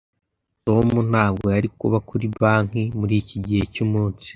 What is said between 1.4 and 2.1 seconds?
yari kuba